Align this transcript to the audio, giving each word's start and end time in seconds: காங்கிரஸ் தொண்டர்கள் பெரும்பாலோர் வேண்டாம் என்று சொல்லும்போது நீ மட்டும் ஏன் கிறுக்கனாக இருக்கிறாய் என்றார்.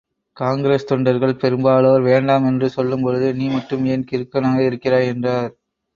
காங்கிரஸ் 0.37 0.87
தொண்டர்கள் 0.87 1.35
பெரும்பாலோர் 1.35 2.01
வேண்டாம் 2.01 2.45
என்று 2.45 2.69
சொல்லும்போது 2.69 3.27
நீ 3.33 3.47
மட்டும் 3.49 3.85
ஏன் 3.85 4.07
கிறுக்கனாக 4.11 4.59
இருக்கிறாய் 4.65 5.07
என்றார். 5.07 5.51